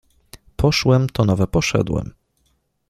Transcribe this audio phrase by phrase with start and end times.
[0.55, 2.13] Poszłem to nowe poszedłem.